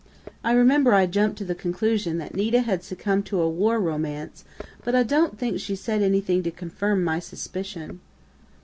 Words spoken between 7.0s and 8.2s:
my suspicion."